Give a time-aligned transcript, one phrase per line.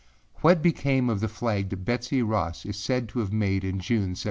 [0.37, 4.17] What became of the flag that Betsey Ross is said to have made in June,
[4.17, 4.19] 1776?